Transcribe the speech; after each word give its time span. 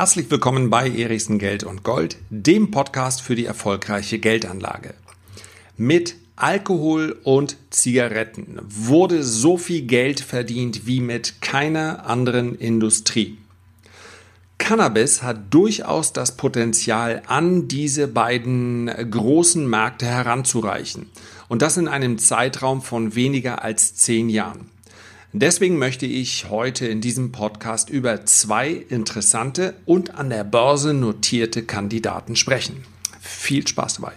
Herzlich 0.00 0.30
willkommen 0.30 0.70
bei 0.70 0.88
Erichsen 0.88 1.38
Geld 1.38 1.62
und 1.62 1.82
Gold, 1.82 2.16
dem 2.30 2.70
Podcast 2.70 3.20
für 3.20 3.34
die 3.34 3.44
erfolgreiche 3.44 4.18
Geldanlage. 4.18 4.94
Mit 5.76 6.14
Alkohol 6.36 7.18
und 7.22 7.58
Zigaretten 7.68 8.58
wurde 8.62 9.22
so 9.22 9.58
viel 9.58 9.82
Geld 9.82 10.20
verdient 10.20 10.86
wie 10.86 11.02
mit 11.02 11.42
keiner 11.42 12.06
anderen 12.06 12.54
Industrie. 12.54 13.36
Cannabis 14.56 15.22
hat 15.22 15.52
durchaus 15.52 16.14
das 16.14 16.34
Potenzial, 16.34 17.20
an 17.26 17.68
diese 17.68 18.08
beiden 18.08 18.86
großen 18.86 19.68
Märkte 19.68 20.06
heranzureichen. 20.06 21.10
Und 21.48 21.60
das 21.60 21.76
in 21.76 21.88
einem 21.88 22.16
Zeitraum 22.16 22.80
von 22.80 23.14
weniger 23.14 23.62
als 23.62 23.96
zehn 23.96 24.30
Jahren. 24.30 24.70
Deswegen 25.32 25.78
möchte 25.78 26.06
ich 26.06 26.50
heute 26.50 26.88
in 26.88 27.00
diesem 27.00 27.30
Podcast 27.30 27.88
über 27.88 28.26
zwei 28.26 28.70
interessante 28.70 29.74
und 29.86 30.16
an 30.16 30.28
der 30.28 30.42
Börse 30.42 30.92
notierte 30.92 31.62
Kandidaten 31.62 32.34
sprechen. 32.34 32.82
Viel 33.20 33.64
Spaß 33.64 34.00
dabei. 34.00 34.14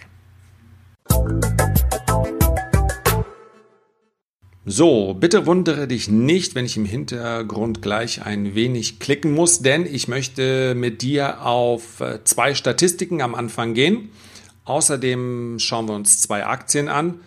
So, 4.65 5.13
bitte 5.13 5.45
wundere 5.45 5.87
dich 5.87 6.07
nicht, 6.07 6.55
wenn 6.55 6.65
ich 6.65 6.77
im 6.77 6.85
Hintergrund 6.85 7.83
gleich 7.83 8.25
ein 8.25 8.55
wenig 8.55 8.99
klicken 8.99 9.33
muss, 9.33 9.59
denn 9.59 9.85
ich 9.85 10.07
möchte 10.07 10.73
mit 10.73 11.03
dir 11.03 11.45
auf 11.45 11.99
äh, 11.99 12.23
zwei 12.23 12.55
Statistiken 12.55 13.21
am 13.21 13.35
Anfang 13.35 13.75
gehen. 13.75 14.09
Außerdem 14.65 15.59
schauen 15.59 15.87
wir 15.87 15.93
uns 15.93 16.21
zwei 16.21 16.43
Aktien 16.47 16.87
an 16.87 17.19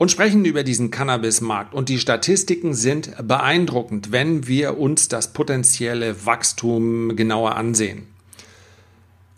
und 0.00 0.10
sprechen 0.10 0.46
über 0.46 0.62
diesen 0.62 0.90
Cannabismarkt. 0.90 1.74
Und 1.74 1.90
die 1.90 1.98
Statistiken 1.98 2.72
sind 2.72 3.12
beeindruckend, 3.22 4.10
wenn 4.10 4.46
wir 4.46 4.78
uns 4.78 5.08
das 5.08 5.34
potenzielle 5.34 6.24
Wachstum 6.24 7.16
genauer 7.16 7.56
ansehen. 7.56 8.04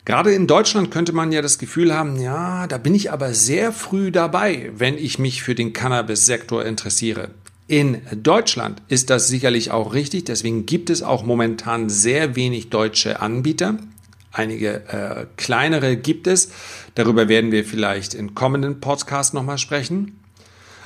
Gerade 0.05 0.33
in 0.33 0.47
Deutschland 0.47 0.93
könnte 0.93 1.13
man 1.13 1.33
ja 1.33 1.43
das 1.43 1.59
Gefühl 1.59 1.93
haben, 1.93 2.21
ja, 2.21 2.69
da 2.69 2.79
bin 2.79 2.95
ich 2.95 3.11
aber 3.11 3.35
sehr 3.35 3.73
früh 3.73 4.13
dabei, 4.13 4.71
wenn 4.77 4.97
ich 4.99 5.19
mich 5.19 5.43
für 5.43 5.57
den 5.57 5.73
Cannabis-Sektor 5.73 6.65
interessiere. 6.65 7.31
In 7.67 8.01
Deutschland 8.15 8.83
ist 8.87 9.11
das 9.11 9.27
sicherlich 9.27 9.73
auch 9.73 9.95
richtig, 9.95 10.27
deswegen 10.27 10.65
gibt 10.65 10.91
es 10.91 11.03
auch 11.03 11.25
momentan 11.25 11.91
sehr 11.91 12.37
wenig 12.37 12.71
deutsche 12.71 13.21
Anbieter. 13.21 13.79
Einige 14.31 14.87
äh, 14.87 15.27
kleinere 15.37 15.97
gibt 15.97 16.29
es. 16.29 16.53
Darüber 16.95 17.27
werden 17.27 17.51
wir 17.51 17.65
vielleicht 17.65 18.15
in 18.15 18.37
kommenden 18.37 18.79
Podcasts 18.79 19.33
nochmal 19.33 19.59
sprechen. 19.59 20.22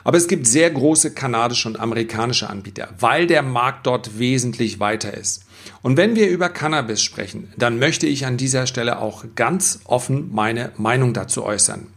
Aber 0.07 0.19
es 0.19 0.29
gibt 0.29 0.47
sehr 0.47 0.71
große 0.71 1.15
kanadische 1.15 1.69
und 1.69 1.81
amerikanische 1.81 2.49
Anbieter, 2.49 2.91
weil 3.01 3.27
der 3.27 3.43
Markt 3.43 3.89
dort 3.89 4.21
wesentlich 4.21 4.79
weiter 4.79 5.13
ist. 5.13 5.43
Und 5.83 5.97
wenn 5.97 6.15
wir 6.15 6.29
über 6.29 6.49
Cannabis 6.49 7.03
sprechen, 7.03 7.53
dann 7.57 7.81
möchte 7.81 8.07
ich 8.07 8.25
an 8.25 8.37
dieser 8.37 8.69
Stelle 8.69 9.01
auch 9.01 9.25
ganz 9.35 9.81
offen 9.85 10.33
meine 10.33 10.71
Meinung 10.77 11.13
dazu 11.13 11.45
äußern. 11.45 11.89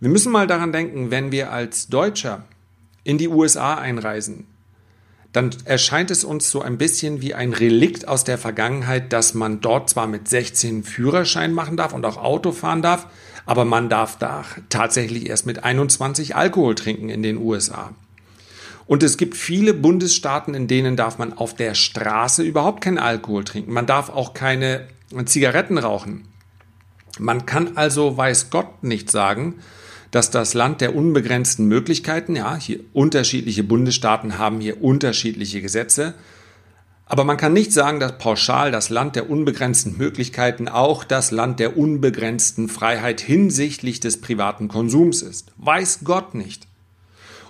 Wir 0.00 0.08
müssen 0.08 0.32
mal 0.32 0.46
daran 0.46 0.72
denken, 0.72 1.10
wenn 1.10 1.30
wir 1.30 1.52
als 1.52 1.88
Deutscher 1.88 2.44
in 3.02 3.18
die 3.18 3.28
USA 3.28 3.74
einreisen, 3.74 4.46
dann 5.34 5.50
erscheint 5.66 6.10
es 6.10 6.24
uns 6.24 6.50
so 6.50 6.62
ein 6.62 6.78
bisschen 6.78 7.20
wie 7.20 7.34
ein 7.34 7.52
Relikt 7.52 8.08
aus 8.08 8.24
der 8.24 8.38
Vergangenheit, 8.38 9.12
dass 9.12 9.34
man 9.34 9.60
dort 9.60 9.90
zwar 9.90 10.06
mit 10.06 10.26
16 10.26 10.84
Führerschein 10.84 11.52
machen 11.52 11.76
darf 11.76 11.92
und 11.92 12.06
auch 12.06 12.16
Auto 12.16 12.52
fahren 12.52 12.80
darf, 12.80 13.08
aber 13.46 13.64
man 13.64 13.88
darf 13.88 14.18
da 14.18 14.44
tatsächlich 14.68 15.28
erst 15.28 15.46
mit 15.46 15.64
21 15.64 16.36
Alkohol 16.36 16.74
trinken 16.74 17.08
in 17.08 17.22
den 17.22 17.38
USA. 17.38 17.92
Und 18.86 19.02
es 19.02 19.16
gibt 19.16 19.36
viele 19.36 19.72
Bundesstaaten, 19.72 20.54
in 20.54 20.66
denen 20.66 20.96
darf 20.96 21.18
man 21.18 21.32
auf 21.32 21.54
der 21.54 21.74
Straße 21.74 22.42
überhaupt 22.42 22.82
keinen 22.82 22.98
Alkohol 22.98 23.44
trinken. 23.44 23.72
Man 23.72 23.86
darf 23.86 24.10
auch 24.10 24.34
keine 24.34 24.86
Zigaretten 25.24 25.78
rauchen. 25.78 26.28
Man 27.18 27.46
kann 27.46 27.76
also, 27.76 28.16
weiß 28.16 28.50
Gott, 28.50 28.82
nicht 28.82 29.10
sagen, 29.10 29.56
dass 30.10 30.30
das 30.30 30.54
Land 30.54 30.80
der 30.80 30.94
unbegrenzten 30.94 31.66
Möglichkeiten, 31.66 32.36
ja, 32.36 32.56
hier 32.56 32.80
unterschiedliche 32.92 33.64
Bundesstaaten 33.64 34.38
haben 34.38 34.60
hier 34.60 34.82
unterschiedliche 34.82 35.60
Gesetze, 35.60 36.14
aber 37.06 37.24
man 37.24 37.36
kann 37.36 37.52
nicht 37.52 37.72
sagen, 37.72 38.00
dass 38.00 38.18
pauschal 38.18 38.70
das 38.72 38.88
Land 38.88 39.16
der 39.16 39.28
unbegrenzten 39.28 39.96
Möglichkeiten 39.98 40.68
auch 40.68 41.04
das 41.04 41.30
Land 41.30 41.60
der 41.60 41.76
unbegrenzten 41.76 42.68
Freiheit 42.68 43.20
hinsichtlich 43.20 44.00
des 44.00 44.20
privaten 44.20 44.68
Konsums 44.68 45.20
ist. 45.22 45.52
Weiß 45.56 46.00
Gott 46.04 46.34
nicht. 46.34 46.66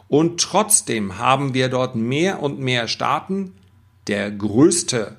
Und 0.08 0.40
trotzdem 0.40 1.18
haben 1.18 1.54
wir 1.54 1.68
dort 1.68 1.94
mehr 1.94 2.42
und 2.42 2.58
mehr 2.58 2.88
Staaten. 2.88 3.52
Der 4.06 4.30
größte 4.30 5.16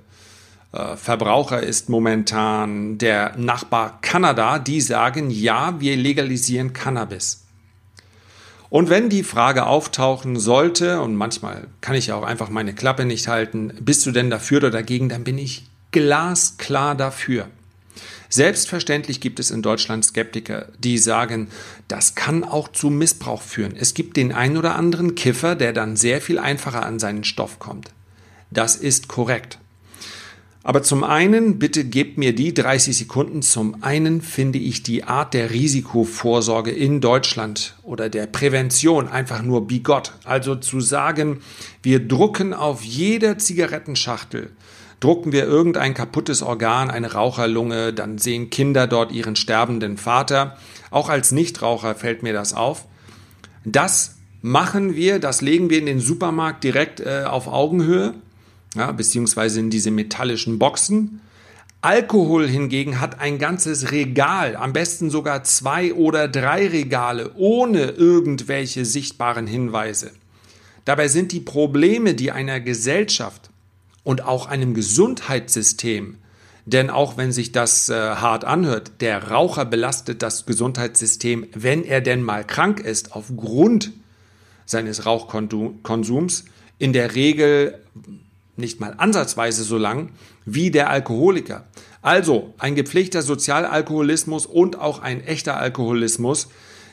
äh, 0.73 0.95
Verbraucher 0.97 1.63
ist 1.63 1.89
momentan 1.89 2.97
der 2.97 3.37
Nachbar 3.37 3.99
Kanada, 4.01 4.59
die 4.59 4.81
sagen, 4.81 5.31
ja, 5.31 5.79
wir 5.79 5.95
legalisieren 5.95 6.73
Cannabis. 6.73 7.44
Und 8.75 8.89
wenn 8.89 9.07
die 9.07 9.23
Frage 9.23 9.67
auftauchen 9.67 10.37
sollte, 10.37 10.99
und 10.99 11.15
manchmal 11.15 11.67
kann 11.79 11.95
ich 11.95 12.07
ja 12.07 12.15
auch 12.15 12.25
einfach 12.25 12.49
meine 12.49 12.73
Klappe 12.75 13.05
nicht 13.05 13.29
halten, 13.29 13.71
bist 13.79 14.05
du 14.05 14.11
denn 14.11 14.29
dafür 14.29 14.57
oder 14.57 14.69
dagegen, 14.69 15.07
dann 15.07 15.23
bin 15.23 15.37
ich 15.37 15.65
glasklar 15.91 16.93
dafür. 16.93 17.47
Selbstverständlich 18.27 19.21
gibt 19.21 19.39
es 19.39 19.49
in 19.49 19.61
Deutschland 19.61 20.03
Skeptiker, 20.03 20.67
die 20.77 20.97
sagen, 20.97 21.47
das 21.87 22.15
kann 22.15 22.43
auch 22.43 22.67
zu 22.67 22.89
Missbrauch 22.89 23.41
führen. 23.41 23.77
Es 23.79 23.93
gibt 23.93 24.17
den 24.17 24.33
ein 24.33 24.57
oder 24.57 24.75
anderen 24.75 25.15
Kiffer, 25.15 25.55
der 25.55 25.71
dann 25.71 25.95
sehr 25.95 26.19
viel 26.19 26.37
einfacher 26.37 26.85
an 26.85 26.99
seinen 26.99 27.23
Stoff 27.23 27.59
kommt. 27.59 27.91
Das 28.51 28.75
ist 28.75 29.07
korrekt. 29.07 29.57
Aber 30.67 30.81
zum 30.81 31.03
einen, 31.03 31.59
bitte 31.59 31.83
gebt 31.83 32.17
mir 32.17 32.33
die 32.33 32.51
30 32.51 32.97
Sekunden. 32.97 33.43
Zum 33.43 33.83
einen 33.83 34.19
finde 34.19 34.57
ich 34.57 34.81
die 34.81 35.03
Art 35.03 35.35
der 35.35 35.51
Risikovorsorge 35.51 36.71
in 36.71 37.01
Deutschland 37.01 37.75
oder 37.83 38.09
der 38.09 38.25
Prävention 38.25 39.07
einfach 39.07 39.43
nur 39.43 39.67
bigott. 39.67 40.13
Also 40.23 40.55
zu 40.55 40.81
sagen, 40.81 41.41
wir 41.83 42.07
drucken 42.07 42.55
auf 42.55 42.81
jeder 42.81 43.37
Zigarettenschachtel, 43.37 44.49
drucken 45.01 45.31
wir 45.31 45.45
irgendein 45.45 45.93
kaputtes 45.93 46.41
Organ, 46.41 46.89
eine 46.89 47.13
Raucherlunge, 47.13 47.93
dann 47.93 48.17
sehen 48.17 48.49
Kinder 48.49 48.87
dort 48.87 49.11
ihren 49.11 49.35
sterbenden 49.35 49.97
Vater. 49.97 50.57
Auch 50.89 51.09
als 51.09 51.31
Nichtraucher 51.31 51.93
fällt 51.93 52.23
mir 52.23 52.33
das 52.33 52.55
auf. 52.55 52.87
Das 53.65 54.15
machen 54.41 54.95
wir, 54.95 55.19
das 55.19 55.41
legen 55.41 55.69
wir 55.69 55.77
in 55.77 55.85
den 55.85 55.99
Supermarkt 55.99 56.63
direkt 56.63 57.01
äh, 57.01 57.25
auf 57.27 57.47
Augenhöhe 57.47 58.15
ja, 58.75 58.91
beziehungsweise 58.91 59.59
in 59.59 59.69
diese 59.69 59.91
metallischen 59.91 60.59
Boxen. 60.59 61.21
Alkohol 61.81 62.47
hingegen 62.47 62.99
hat 62.99 63.19
ein 63.19 63.37
ganzes 63.37 63.91
Regal, 63.91 64.55
am 64.55 64.73
besten 64.73 65.09
sogar 65.09 65.43
zwei 65.43 65.93
oder 65.93 66.27
drei 66.27 66.67
Regale, 66.67 67.31
ohne 67.35 67.91
irgendwelche 67.91 68.85
sichtbaren 68.85 69.45
Hinweise. 69.45 70.11
Dabei 70.83 71.07
sind 71.07 71.31
die 71.31 71.39
Probleme, 71.39 72.15
die 72.15 72.31
einer 72.31 72.59
Gesellschaft 72.59 73.49
und 74.03 74.23
auch 74.23 74.47
einem 74.47 74.73
Gesundheitssystem, 74.73 76.17
denn 76.65 76.89
auch 76.89 77.17
wenn 77.17 77.31
sich 77.31 77.51
das 77.51 77.89
äh, 77.89 77.93
hart 77.93 78.45
anhört, 78.45 78.93
der 79.01 79.29
Raucher 79.29 79.65
belastet 79.65 80.23
das 80.23 80.47
Gesundheitssystem, 80.47 81.45
wenn 81.53 81.83
er 81.83 82.01
denn 82.01 82.23
mal 82.23 82.43
krank 82.43 82.79
ist, 82.79 83.15
aufgrund 83.15 83.91
seines 84.65 85.05
Rauchkonsums, 85.05 86.45
in 86.79 86.93
der 86.93 87.13
Regel 87.13 87.79
nicht 88.57 88.79
mal 88.79 88.95
ansatzweise 88.97 89.63
so 89.63 89.77
lang 89.77 90.09
wie 90.45 90.71
der 90.71 90.89
Alkoholiker. 90.89 91.65
Also 92.01 92.53
ein 92.57 92.75
gepflegter 92.75 93.21
Sozialalkoholismus 93.21 94.45
und 94.45 94.79
auch 94.79 94.99
ein 94.99 95.23
echter 95.25 95.57
Alkoholismus 95.57 96.49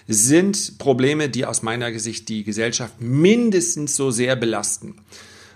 sind 0.08 0.78
Probleme, 0.78 1.28
die 1.28 1.44
aus 1.44 1.62
meiner 1.62 1.96
Sicht 1.98 2.28
die 2.28 2.44
Gesellschaft 2.44 3.00
mindestens 3.00 3.94
so 3.96 4.10
sehr 4.10 4.36
belasten. 4.36 4.96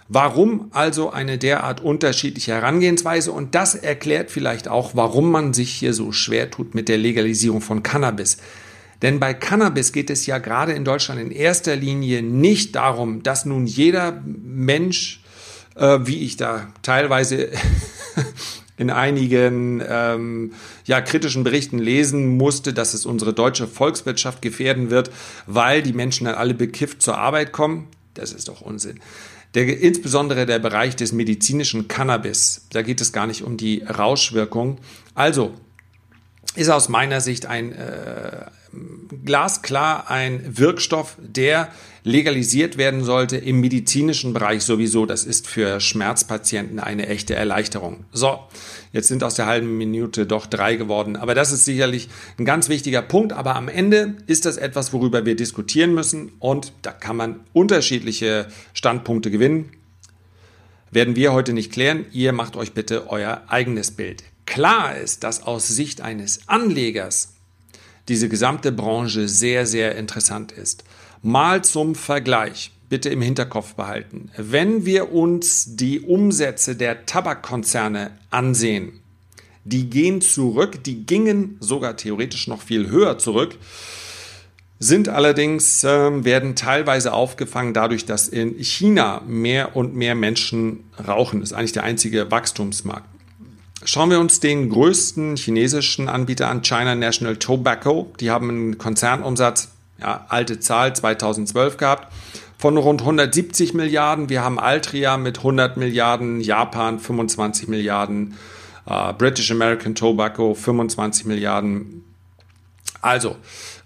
Warum 0.09 0.69
also 0.71 1.11
eine 1.11 1.37
derart 1.37 1.81
unterschiedliche 1.81 2.53
Herangehensweise? 2.53 3.33
Und 3.33 3.57
das 3.57 3.75
erklärt 3.75 4.31
vielleicht 4.31 4.69
auch, 4.69 4.95
warum 4.95 5.33
man 5.33 5.53
sich 5.53 5.71
hier 5.71 5.95
so 5.95 6.13
schwer 6.13 6.51
tut 6.51 6.75
mit 6.77 6.89
der 6.89 6.99
Legalisierung 6.99 7.61
von 7.61 7.83
Cannabis. 7.83 8.37
Denn 9.03 9.19
bei 9.19 9.35
Cannabis 9.35 9.93
geht 9.93 10.11
es 10.11 10.27
ja 10.27 10.39
gerade 10.39 10.73
in 10.73 10.85
Deutschland 10.85 11.21
in 11.21 11.31
erster 11.31 11.77
Linie 11.77 12.23
nicht 12.23 12.77
darum, 12.77 13.23
dass 13.23 13.45
nun 13.45 13.67
jeder 13.67 14.23
Mensch 14.25 15.23
äh, 15.77 15.99
wie 16.03 16.23
ich 16.23 16.37
da 16.37 16.69
teilweise 16.83 17.51
in 18.77 18.91
einigen 18.91 19.83
ähm, 19.87 20.53
ja, 20.85 21.01
kritischen 21.01 21.45
Berichten 21.45 21.79
lesen 21.79 22.37
musste, 22.37 22.73
dass 22.73 22.95
es 22.95 23.07
unsere 23.07 23.33
deutsche 23.33 23.67
Volkswirtschaft 23.67 24.43
gefährden 24.43 24.91
wird, 24.91 25.11
weil 25.47 25.83
die 25.83 25.93
Menschen 25.93 26.27
dann 26.27 26.35
alle 26.35 26.55
bekifft 26.55 27.03
zur 27.03 27.17
Arbeit 27.17 27.53
kommen. 27.53 27.89
Das 28.15 28.33
ist 28.33 28.49
doch 28.49 28.61
Unsinn. 28.61 29.01
Der, 29.55 29.81
insbesondere 29.81 30.45
der 30.45 30.59
Bereich 30.59 30.97
des 30.97 31.13
medizinischen 31.13 31.89
Cannabis, 31.89 32.67
da 32.71 32.83
geht 32.83 33.01
es 33.01 33.13
gar 33.13 33.27
nicht 33.27 33.43
um 33.43 33.57
die 33.57 33.83
Rauschwirkung. 33.83 34.79
Also 35.15 35.55
ist 36.55 36.69
aus 36.69 36.89
meiner 36.89 37.21
Sicht 37.21 37.47
ein 37.47 37.73
äh, 37.73 38.47
glasklar 39.25 40.11
ein 40.11 40.59
Wirkstoff, 40.59 41.17
der 41.19 41.71
legalisiert 42.07 42.79
werden 42.79 43.03
sollte 43.03 43.37
im 43.37 43.61
medizinischen 43.61 44.33
Bereich 44.33 44.63
sowieso. 44.63 45.07
Das 45.07 45.25
ist 45.25 45.49
für 45.49 45.81
Schmerzpatienten 45.81 46.79
eine 46.79 47.09
echte 47.09 47.35
Erleichterung. 47.35 48.05
So, 48.13 48.39
jetzt 48.93 49.09
sind 49.09 49.25
aus 49.25 49.35
der 49.35 49.47
halben 49.47 49.77
Minute 49.77 50.25
doch 50.25 50.47
drei 50.47 50.77
geworden. 50.77 51.17
Aber 51.17 51.35
das 51.35 51.51
ist 51.51 51.65
sicherlich 51.65 52.09
ein 52.39 52.45
ganz 52.45 52.69
wichtiger 52.69 53.03
Punkt. 53.03 53.33
Aber 53.33 53.57
am 53.57 53.69
Ende 53.69 54.15
ist 54.29 54.47
das 54.47 54.57
etwas, 54.57 54.93
worüber 54.93 55.27
wir 55.27 55.35
diskutieren 55.35 55.95
müssen. 55.95 56.31
Und 56.39 56.73
da 56.83 56.93
kann 56.93 57.17
man 57.17 57.41
unterschiedliche 57.53 58.47
Standpunkte 58.73 59.33
gewinnen. 59.33 59.71
Werden 60.93 61.17
wir 61.17 61.33
heute 61.33 61.53
nicht 61.53 61.73
klären. 61.73 62.07
Ihr 62.13 62.33
macht 62.33 62.55
euch 62.57 62.73
bitte 62.73 63.11
euer 63.11 63.43
eigenes 63.49 63.91
Bild. 63.91 64.23
Klar 64.47 64.97
ist, 64.97 65.25
dass 65.25 65.43
aus 65.43 65.67
Sicht 65.67 66.01
eines 66.01 66.49
Anlegers 66.49 67.36
diese 68.09 68.29
gesamte 68.29 68.73
Branche 68.73 69.29
sehr, 69.29 69.67
sehr 69.67 69.97
interessant 69.97 70.53
ist. 70.53 70.85
Mal 71.23 71.65
zum 71.65 71.95
Vergleich, 71.95 72.71
bitte 72.89 73.09
im 73.09 73.21
Hinterkopf 73.21 73.75
behalten. 73.75 74.31
Wenn 74.37 74.87
wir 74.87 75.13
uns 75.13 75.77
die 75.77 76.01
Umsätze 76.01 76.77
der 76.77 77.07
Tabakkonzerne 77.07 78.13
ansehen, 78.31 79.01
die 79.65 79.91
gehen 79.91 80.21
zurück, 80.21 80.85
die 80.85 81.05
gingen 81.05 81.57
sogar 81.61 81.97
theoretisch 81.97 82.47
noch 82.47 82.63
viel 82.63 82.89
höher 82.89 83.19
zurück, 83.19 83.57
sind 84.79 85.09
allerdings, 85.09 85.83
äh, 85.85 86.25
werden 86.25 86.55
teilweise 86.55 87.13
aufgefangen 87.13 87.73
dadurch, 87.73 88.05
dass 88.05 88.29
in 88.29 88.63
China 88.63 89.23
mehr 89.27 89.75
und 89.75 89.97
mehr 89.97 90.15
Menschen 90.15 90.85
rauchen. 91.05 91.41
Das 91.41 91.51
ist 91.51 91.57
eigentlich 91.57 91.73
der 91.73 91.85
einzige 91.85 92.31
Wachstumsmarkt. 92.31 93.09
Schauen 93.89 94.11
wir 94.11 94.19
uns 94.19 94.41
den 94.41 94.69
größten 94.69 95.37
chinesischen 95.37 96.09
Anbieter 96.09 96.49
an, 96.49 96.63
China 96.63 96.97
National 96.97 97.37
Tobacco. 97.37 98.13
Die 98.19 98.33
haben 98.33 98.51
einen 98.51 98.79
Konzernumsatz 98.79 99.69
ja, 100.01 100.27
alte 100.29 100.59
Zahl 100.59 100.97
2012 100.97 101.77
gehabt, 101.77 102.13
von 102.59 102.77
rund 102.79 103.03
170 103.03 103.75
Milliarden. 103.75 104.29
Wir 104.29 104.43
haben 104.43 104.59
Altria 104.59 105.17
mit 105.17 105.39
100 105.39 105.77
Milliarden, 105.77 106.41
Japan 106.41 106.99
25 106.99 107.69
Milliarden, 107.69 108.35
äh, 108.87 109.13
British 109.13 109.53
American 109.53 109.95
Tobacco 109.95 110.55
25 110.55 111.27
Milliarden. 111.27 112.03
Also 113.03 113.37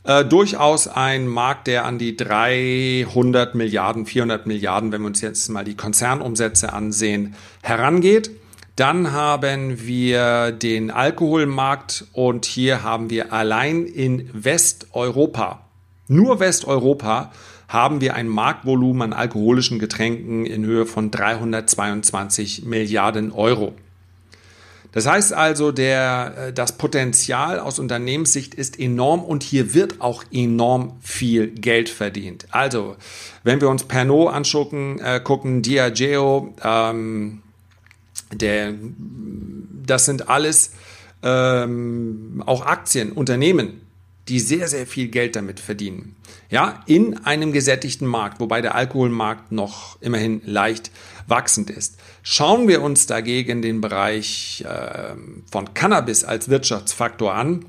äh, 0.05 0.25
durchaus 0.25 0.89
ein 0.89 1.27
Markt, 1.27 1.67
der 1.67 1.85
an 1.85 1.99
die 1.99 2.17
300 2.17 3.55
Milliarden, 3.55 4.07
400 4.07 4.47
Milliarden, 4.47 4.93
wenn 4.93 5.03
wir 5.03 5.09
uns 5.09 5.21
jetzt 5.21 5.51
mal 5.51 5.63
die 5.63 5.77
Konzernumsätze 5.77 6.73
ansehen, 6.73 7.35
herangeht. 7.61 8.31
Dann 8.81 9.13
haben 9.13 9.87
wir 9.87 10.53
den 10.53 10.91
Alkoholmarkt 10.91 12.07
und 12.13 12.47
hier 12.47 12.83
haben 12.83 13.11
wir 13.11 13.33
allein 13.33 13.85
in 13.85 14.31
Westeuropa 14.33 15.61
nur 16.11 16.41
Westeuropa 16.41 17.31
haben 17.69 18.01
wir 18.01 18.15
ein 18.15 18.27
Marktvolumen 18.27 19.03
an 19.03 19.13
alkoholischen 19.13 19.79
Getränken 19.79 20.45
in 20.45 20.67
Höhe 20.67 20.85
von 20.85 21.13
322 21.13 22.65
Milliarden 22.65 23.31
Euro. 23.31 23.75
Das 24.91 25.07
heißt 25.07 25.33
also, 25.33 25.71
der, 25.71 26.35
äh, 26.49 26.53
das 26.53 26.79
Potenzial 26.79 27.61
aus 27.61 27.79
Unternehmenssicht 27.79 28.57
ist 28.57 28.81
enorm 28.81 29.23
und 29.23 29.45
hier 29.45 29.73
wird 29.73 30.01
auch 30.01 30.25
enorm 30.33 30.97
viel 31.01 31.47
Geld 31.47 31.89
verdient. 31.89 32.49
Also, 32.51 32.97
wenn 33.45 33.61
wir 33.61 33.69
uns 33.69 33.85
Pernod 33.85 34.35
anschauen, 34.35 34.99
äh, 34.99 35.21
gucken, 35.23 35.63
Diageo, 35.63 36.57
ähm, 36.65 37.43
der, 38.33 38.75
das 39.87 40.05
sind 40.05 40.29
alles 40.29 40.73
ähm, 41.23 42.43
auch 42.47 42.65
Aktien, 42.65 43.13
Unternehmen, 43.13 43.81
die 44.29 44.41
sehr, 44.41 44.69
sehr 44.69 44.87
viel 44.87 45.09
Geld 45.09 45.37
damit 45.37 45.61
verdienen. 45.61 46.17
Ja, 46.51 46.83
in 46.87 47.25
einem 47.25 47.53
gesättigten 47.53 48.07
Markt, 48.07 48.41
wobei 48.41 48.61
der 48.61 48.75
Alkoholmarkt 48.75 49.53
noch 49.53 50.01
immerhin 50.01 50.41
leicht 50.45 50.91
wachsend 51.27 51.71
ist. 51.71 51.99
Schauen 52.23 52.69
wir 52.69 52.83
uns 52.83 53.07
dagegen 53.07 53.63
den 53.63 53.81
Bereich 53.81 54.65
äh, 54.67 55.15
von 55.51 55.75
Cannabis 55.75 56.25
als 56.25 56.49
Wirtschaftsfaktor 56.49 57.35
an, 57.35 57.67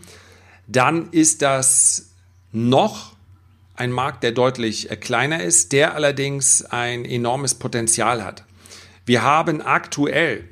dann 0.67 1.09
ist 1.11 1.41
das 1.41 2.11
noch 2.51 3.13
ein 3.75 3.91
Markt, 3.91 4.23
der 4.23 4.31
deutlich 4.31 4.91
äh, 4.91 4.95
kleiner 4.95 5.43
ist, 5.43 5.71
der 5.71 5.95
allerdings 5.95 6.63
ein 6.63 7.05
enormes 7.05 7.55
Potenzial 7.55 8.23
hat. 8.23 8.43
Wir 9.11 9.23
haben 9.23 9.61
aktuell 9.61 10.45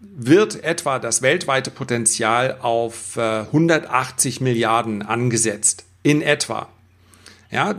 wird 0.00 0.64
etwa 0.64 0.98
das 0.98 1.22
weltweite 1.22 1.70
Potenzial 1.70 2.58
auf 2.62 3.16
180 3.16 4.40
äh, 4.40 4.42
Milliarden 4.42 5.02
angesetzt. 5.02 5.84
In 6.02 6.20
etwa. 6.20 6.68
Ja, 7.52 7.76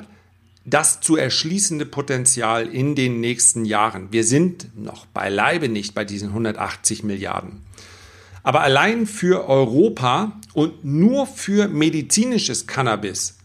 das 0.64 1.02
zu 1.02 1.18
erschließende 1.18 1.86
Potenzial 1.86 2.68
in 2.68 2.96
den 2.96 3.20
nächsten 3.20 3.66
Jahren. 3.66 4.14
Wir 4.14 4.24
sind 4.24 4.78
noch 4.78 5.06
beileibe 5.08 5.68
nicht 5.68 5.94
bei 5.94 6.06
diesen 6.06 6.30
180 6.30 7.04
Milliarden. 7.04 7.66
Aber 8.44 8.62
allein 8.62 9.08
für 9.08 9.50
Europa 9.50 10.40
und 10.54 10.86
nur 10.86 11.28
für 11.28 11.68
medizinisches 11.68 12.66
Cannabis 12.66 13.39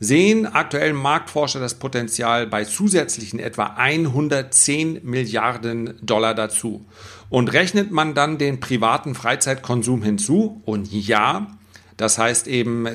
sehen 0.00 0.46
aktuell 0.46 0.92
Marktforscher 0.92 1.60
das 1.60 1.74
Potenzial 1.74 2.46
bei 2.46 2.64
zusätzlichen 2.64 3.40
etwa 3.40 3.74
110 3.76 5.00
Milliarden 5.02 5.94
Dollar 6.02 6.34
dazu. 6.34 6.86
Und 7.30 7.52
rechnet 7.52 7.90
man 7.90 8.14
dann 8.14 8.38
den 8.38 8.60
privaten 8.60 9.14
Freizeitkonsum 9.14 10.02
hinzu, 10.02 10.62
und 10.64 10.90
ja, 10.90 11.48
das 11.96 12.16
heißt 12.16 12.46
eben, 12.46 12.86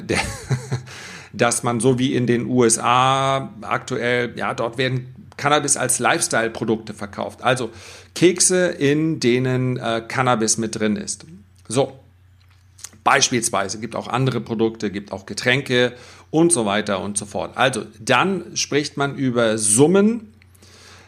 dass 1.33 1.63
man 1.63 1.79
so 1.79 1.99
wie 1.99 2.15
in 2.15 2.25
den 2.25 2.47
USA 2.47 3.53
aktuell, 3.61 4.33
ja, 4.37 4.53
dort 4.53 4.77
werden 4.77 5.13
Cannabis 5.37 5.77
als 5.77 5.99
Lifestyle-Produkte 5.99 6.93
verkauft. 6.93 7.43
Also 7.43 7.71
Kekse, 8.15 8.67
in 8.67 9.19
denen 9.19 9.77
äh, 9.77 10.01
Cannabis 10.07 10.57
mit 10.57 10.79
drin 10.79 10.95
ist. 10.95 11.25
So, 11.67 11.99
Beispielsweise 13.03 13.79
gibt 13.79 13.95
auch 13.95 14.07
andere 14.07 14.39
Produkte, 14.39 14.89
gibt 14.91 15.11
auch 15.11 15.25
Getränke 15.25 15.93
und 16.31 16.51
so 16.51 16.65
weiter 16.65 17.01
und 17.01 17.17
so 17.17 17.25
fort. 17.25 17.57
Also 17.57 17.85
dann 17.99 18.55
spricht 18.55 18.97
man 18.97 19.15
über 19.15 19.57
Summen 19.57 20.33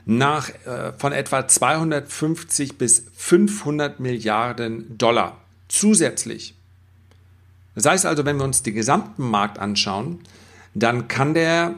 nach, 0.05 0.49
äh, 0.65 0.93
von 0.97 1.13
etwa 1.13 1.47
250 1.47 2.77
bis 2.77 3.05
500 3.15 3.99
Milliarden 3.99 4.97
Dollar 4.97 5.37
zusätzlich. 5.67 6.53
Das 7.75 7.85
heißt 7.85 8.05
also, 8.05 8.25
wenn 8.25 8.37
wir 8.37 8.43
uns 8.43 8.63
den 8.63 8.75
gesamten 8.75 9.29
Markt 9.29 9.59
anschauen, 9.59 10.19
dann 10.73 11.07
kann 11.07 11.33
der 11.33 11.75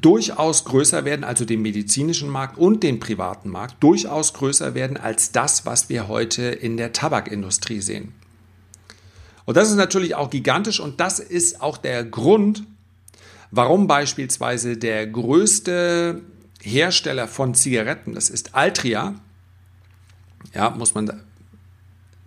durchaus 0.00 0.64
größer 0.64 1.04
werden, 1.04 1.24
also 1.24 1.44
den 1.44 1.62
medizinischen 1.62 2.28
Markt 2.28 2.58
und 2.58 2.82
den 2.82 2.98
privaten 2.98 3.50
Markt, 3.50 3.76
durchaus 3.80 4.34
größer 4.34 4.74
werden 4.74 4.96
als 4.96 5.30
das, 5.30 5.64
was 5.64 5.88
wir 5.88 6.08
heute 6.08 6.42
in 6.42 6.76
der 6.76 6.92
Tabakindustrie 6.92 7.80
sehen. 7.80 8.12
Und 9.46 9.56
das 9.56 9.70
ist 9.70 9.76
natürlich 9.76 10.14
auch 10.14 10.28
gigantisch 10.28 10.80
und 10.80 11.00
das 11.00 11.18
ist 11.18 11.62
auch 11.62 11.78
der 11.78 12.04
Grund, 12.04 12.64
warum 13.50 13.86
beispielsweise 13.86 14.76
der 14.76 15.06
größte 15.06 16.20
Hersteller 16.60 17.28
von 17.28 17.54
Zigaretten, 17.54 18.14
das 18.14 18.28
ist 18.28 18.54
Altria, 18.54 19.14
ja, 20.52 20.70
muss 20.70 20.94
man 20.94 21.22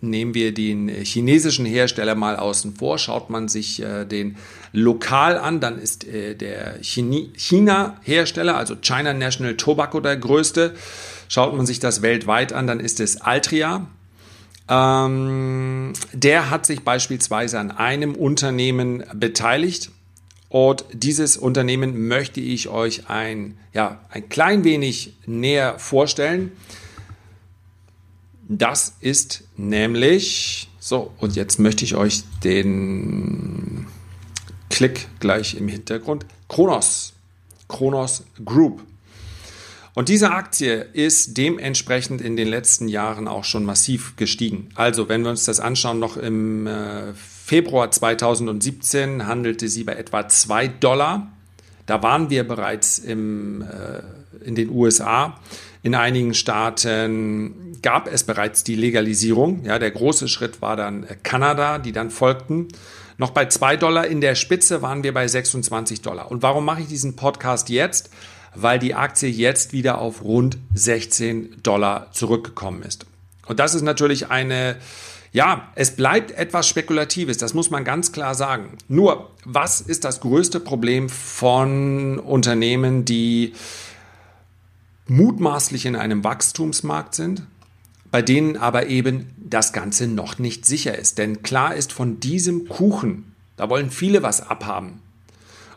Nehmen 0.01 0.33
wir 0.33 0.53
den 0.53 0.87
chinesischen 0.87 1.65
Hersteller 1.65 2.15
mal 2.15 2.37
außen 2.37 2.75
vor, 2.75 2.97
schaut 2.97 3.29
man 3.29 3.49
sich 3.49 3.81
äh, 3.81 4.05
den 4.05 4.37
lokal 4.71 5.37
an, 5.37 5.59
dann 5.59 5.77
ist 5.77 6.07
äh, 6.07 6.35
der 6.35 6.81
China-Hersteller, 6.81 8.55
also 8.55 8.77
China 8.77 9.13
National 9.13 9.57
Tobacco 9.57 9.99
der 9.99 10.15
größte. 10.15 10.73
Schaut 11.27 11.53
man 11.53 11.65
sich 11.65 11.81
das 11.81 12.01
weltweit 12.01 12.53
an, 12.53 12.65
dann 12.65 12.79
ist 12.79 13.01
es 13.01 13.19
Altria. 13.19 13.87
Ähm, 14.69 15.93
der 16.13 16.51
hat 16.51 16.65
sich 16.65 16.81
beispielsweise 16.83 17.59
an 17.59 17.71
einem 17.71 18.15
Unternehmen 18.15 19.03
beteiligt. 19.13 19.91
Und 20.47 20.85
dieses 20.93 21.37
Unternehmen 21.37 22.07
möchte 22.07 22.39
ich 22.39 22.69
euch 22.69 23.09
ein, 23.09 23.57
ja, 23.73 23.99
ein 24.09 24.29
klein 24.29 24.63
wenig 24.63 25.15
näher 25.25 25.77
vorstellen. 25.77 26.51
Das 28.47 28.95
ist 28.99 29.43
nämlich, 29.57 30.69
so, 30.79 31.13
und 31.19 31.35
jetzt 31.35 31.59
möchte 31.59 31.85
ich 31.85 31.95
euch 31.95 32.23
den 32.43 33.85
Klick 34.69 35.07
gleich 35.19 35.55
im 35.55 35.67
Hintergrund, 35.67 36.25
Kronos, 36.47 37.13
Kronos 37.67 38.23
Group. 38.43 38.81
Und 39.95 40.09
diese 40.09 40.31
Aktie 40.31 40.85
ist 40.93 41.37
dementsprechend 41.37 42.21
in 42.21 42.35
den 42.35 42.47
letzten 42.47 42.87
Jahren 42.87 43.27
auch 43.27 43.43
schon 43.43 43.65
massiv 43.65 44.15
gestiegen. 44.15 44.69
Also 44.75 45.09
wenn 45.09 45.23
wir 45.23 45.31
uns 45.31 45.45
das 45.45 45.59
anschauen, 45.59 45.99
noch 45.99 46.15
im 46.15 46.67
äh, 46.67 47.13
Februar 47.15 47.89
2017 47.89 49.25
handelte 49.25 49.67
sie 49.67 49.83
bei 49.83 49.93
etwa 49.93 50.27
2 50.27 50.67
Dollar. 50.67 51.31
Da 51.85 52.03
waren 52.03 52.29
wir 52.29 52.47
bereits 52.47 52.99
im, 52.99 53.63
äh, 53.63 54.45
in 54.45 54.53
den 54.53 54.69
USA. 54.69 55.39
In 55.81 55.95
einigen 55.95 56.33
Staaten 56.33 57.77
gab 57.81 58.07
es 58.11 58.23
bereits 58.23 58.63
die 58.63 58.75
Legalisierung. 58.75 59.63
Ja, 59.65 59.79
der 59.79 59.91
große 59.91 60.27
Schritt 60.27 60.61
war 60.61 60.75
dann 60.75 61.07
Kanada, 61.23 61.79
die 61.79 61.91
dann 61.91 62.11
folgten. 62.11 62.67
Noch 63.17 63.31
bei 63.31 63.47
2 63.47 63.77
Dollar 63.77 64.07
in 64.07 64.21
der 64.21 64.35
Spitze 64.35 64.81
waren 64.81 65.03
wir 65.03 65.13
bei 65.13 65.27
26 65.27 66.01
Dollar. 66.01 66.29
Und 66.29 66.43
warum 66.43 66.65
mache 66.65 66.81
ich 66.81 66.87
diesen 66.87 67.15
Podcast 67.15 67.69
jetzt? 67.69 68.11
Weil 68.55 68.79
die 68.79 68.95
Aktie 68.95 69.29
jetzt 69.29 69.73
wieder 69.73 69.99
auf 69.99 70.23
rund 70.23 70.57
16 70.73 71.61
Dollar 71.63 72.11
zurückgekommen 72.11 72.83
ist. 72.83 73.05
Und 73.47 73.59
das 73.59 73.75
ist 73.75 73.81
natürlich 73.81 74.29
eine, 74.29 74.77
ja, 75.31 75.69
es 75.75 75.95
bleibt 75.95 76.31
etwas 76.31 76.67
Spekulatives, 76.67 77.37
das 77.37 77.53
muss 77.53 77.69
man 77.69 77.83
ganz 77.83 78.11
klar 78.11 78.35
sagen. 78.35 78.77
Nur, 78.87 79.31
was 79.45 79.81
ist 79.81 80.05
das 80.05 80.21
größte 80.21 80.59
Problem 80.59 81.09
von 81.09 82.19
Unternehmen, 82.19 83.05
die 83.05 83.53
mutmaßlich 85.07 85.85
in 85.85 85.95
einem 85.95 86.23
Wachstumsmarkt 86.23 87.15
sind, 87.15 87.43
bei 88.11 88.21
denen 88.21 88.57
aber 88.57 88.87
eben 88.87 89.33
das 89.37 89.73
Ganze 89.73 90.07
noch 90.07 90.39
nicht 90.39 90.65
sicher 90.65 90.97
ist. 90.97 91.17
Denn 91.17 91.43
klar 91.43 91.75
ist, 91.75 91.91
von 91.91 92.19
diesem 92.19 92.67
Kuchen, 92.67 93.35
da 93.57 93.69
wollen 93.69 93.91
viele 93.91 94.23
was 94.23 94.41
abhaben. 94.47 95.01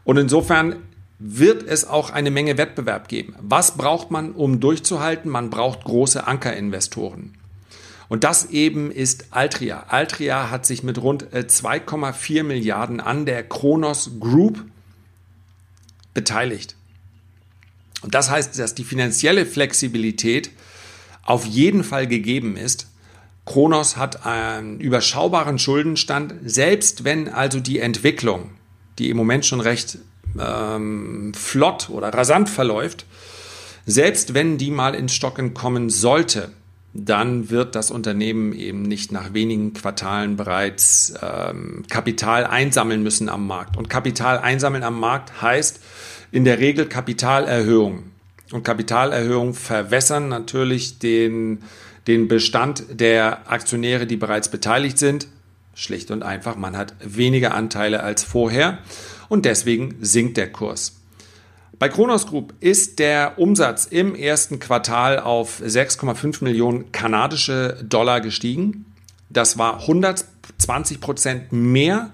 Und 0.05 0.17
insofern 0.17 0.77
wird 1.25 1.63
es 1.63 1.85
auch 1.85 2.11
eine 2.11 2.33
Menge 2.33 2.59
Wettbewerb 2.59 3.07
geben. 3.07 3.37
Was 3.41 3.77
braucht 3.77 4.11
man, 4.11 4.33
um 4.33 4.59
durchzuhalten? 4.59 5.31
Man 5.31 5.51
braucht 5.51 5.85
große 5.85 6.27
Ankerinvestoren. 6.27 7.35
Und 8.09 8.25
das 8.25 8.51
eben 8.51 8.91
ist 8.91 9.27
Altria. 9.31 9.85
Altria 9.89 10.51
hat 10.51 10.67
sich 10.67 10.83
mit 10.83 11.01
rund 11.01 11.25
2,4 11.33 12.41
äh, 12.41 12.43
Milliarden 12.43 13.01
an 13.01 13.25
der 13.25 13.45
Kronos 13.45 14.19
Group 14.19 14.65
beteiligt. 16.13 16.75
Und 18.03 18.15
das 18.15 18.29
heißt, 18.29 18.59
dass 18.59 18.75
die 18.75 18.85
finanzielle 18.85 19.47
Flexibilität 19.47 20.51
auf 21.23 21.47
jeden 21.47 21.85
Fall 21.85 22.09
gegeben 22.09 22.57
ist. 22.57 22.89
Kronos 23.47 23.97
hat 23.97 24.27
einen 24.27 24.81
überschaubaren 24.81 25.61
Schuldenstand, 25.61 26.35
selbst 26.45 27.05
wenn 27.05 27.29
also 27.29 27.61
die 27.61 27.79
Entwicklung, 27.79 28.51
die 28.99 29.09
im 29.09 29.17
Moment 29.17 29.47
schon 29.47 29.61
recht 29.61 29.99
ähm, 30.39 31.33
flott 31.35 31.91
oder 31.91 32.09
rasant 32.09 32.49
verläuft, 32.49 33.07
selbst 33.87 34.35
wenn 34.35 34.59
die 34.59 34.71
mal 34.71 34.95
ins 34.95 35.15
Stocken 35.15 35.55
kommen 35.55 35.91
sollte, 35.91 36.51
dann 36.95 37.51
wird 37.51 37.75
das 37.75 37.91
Unternehmen 37.91 38.53
eben 38.53 38.83
nicht 38.83 39.13
nach 39.13 39.33
wenigen 39.33 39.73
Quartalen 39.73 40.37
bereits 40.37 41.15
ähm, 41.23 41.85
Kapital 41.89 42.45
einsammeln 42.45 43.03
müssen 43.03 43.29
am 43.29 43.47
Markt. 43.47 43.77
Und 43.77 43.89
Kapital 43.89 44.39
einsammeln 44.39 44.83
am 44.83 45.01
Markt 45.01 45.41
heißt 45.41 45.81
in 46.33 46.45
der 46.45 46.59
Regel 46.59 46.87
Kapitalerhöhung. 46.87 48.05
Und 48.53 48.65
Kapitalerhöhungen 48.65 49.55
verwässern 49.55 50.29
natürlich 50.29 50.99
den, 50.99 51.61
den 52.07 52.29
Bestand 52.29 52.85
der 52.91 53.51
Aktionäre, 53.51 54.07
die 54.07 54.17
bereits 54.17 54.51
beteiligt 54.51 54.99
sind. 54.99 55.29
Schlicht 55.75 56.11
und 56.11 56.23
einfach, 56.23 56.57
man 56.57 56.77
hat 56.77 56.95
weniger 57.01 57.55
Anteile 57.55 58.03
als 58.03 58.23
vorher 58.23 58.79
und 59.29 59.45
deswegen 59.45 59.97
sinkt 60.01 60.37
der 60.37 60.53
Kurs. 60.53 60.97
Bei 61.79 61.89
Kronos 61.89 62.27
Group 62.27 62.55
ist 62.61 62.99
der 62.99 63.39
Umsatz 63.39 63.87
im 63.87 64.15
ersten 64.15 64.61
Quartal 64.61 65.19
auf 65.19 65.61
6,5 65.61 66.45
Millionen 66.45 66.93
kanadische 66.93 67.83
Dollar 67.83 68.21
gestiegen. 68.21 68.85
Das 69.31 69.59
war 69.59 69.81
120 69.81 71.01
Prozent 71.01 71.53
mehr 71.53 72.11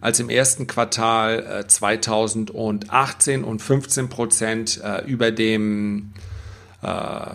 als 0.00 0.20
im 0.20 0.30
ersten 0.30 0.66
Quartal 0.66 1.66
2018 1.66 3.42
äh, 3.42 3.44
und 3.44 3.60
15 3.60 4.08
Prozent 4.08 4.80
äh, 4.82 5.04
über 5.04 5.30
dem 5.30 6.14
äh, 6.82 7.34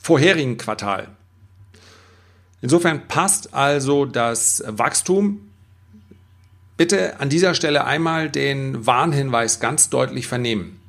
vorherigen 0.00 0.56
Quartal. 0.56 1.08
Insofern 2.64 3.08
passt 3.08 3.52
also 3.52 4.06
das 4.06 4.64
Wachstum 4.66 5.50
bitte 6.78 7.20
an 7.20 7.28
dieser 7.28 7.54
Stelle 7.54 7.84
einmal 7.84 8.30
den 8.30 8.86
Warnhinweis 8.86 9.60
ganz 9.60 9.90
deutlich 9.90 10.26
vernehmen. 10.26 10.80